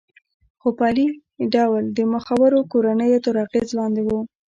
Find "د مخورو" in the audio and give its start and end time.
1.97-2.59